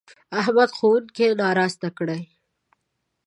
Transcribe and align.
احمد 0.39 0.69
ښوونځی 0.77 1.27
ناراسته 1.41 1.87
کړی. 1.97 2.21